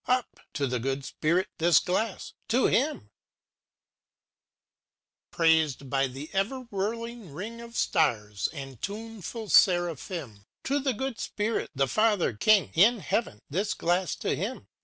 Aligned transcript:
Upt 0.07 0.39
To 0.55 0.65
the 0.65 0.79
Good 0.79 1.05
Spirit 1.05 1.47
this 1.59 1.77
glass! 1.77 2.33
To 2.47 2.63
Htni 2.63 2.71
Chorm 2.85 2.99
â 3.01 3.07
Praised 5.29 5.91
by 5.91 6.07
the 6.07 6.27
ever 6.33 6.61
whirling 6.71 7.31
ring 7.31 7.61
Of 7.61 7.77
stars, 7.77 8.49
and 8.51 8.81
tuneful 8.81 9.47
Seraphim, 9.49 10.37
^ 10.37 10.43
To 10.63 10.79
the 10.79 10.93
Good 10.93 11.19
Spirit, 11.19 11.69
the 11.75 11.87
Father 11.87 12.33
King 12.33 12.71
In 12.73 12.97
heaven! 13.01 13.41
This 13.51 13.75
glass 13.75 14.15
to 14.15 14.35
him! 14.35 14.67